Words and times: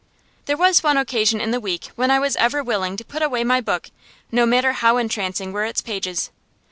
There 0.45 0.57
was 0.57 0.81
one 0.81 0.97
occasion 0.97 1.39
in 1.39 1.51
the 1.51 1.59
week 1.59 1.91
when 1.95 2.09
I 2.09 2.17
was 2.17 2.35
ever 2.37 2.63
willing 2.63 2.97
to 2.97 3.05
put 3.05 3.21
away 3.21 3.43
my 3.43 3.61
book, 3.61 3.91
no 4.31 4.47
matter 4.47 4.71
how 4.71 4.97
entrancing 4.97 5.53
were 5.53 5.63
its 5.65 5.81
pages. 5.83 6.31